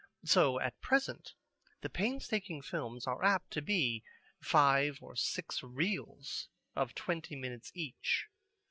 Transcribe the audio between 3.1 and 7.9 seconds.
apt to be five or six reels of twenty minutes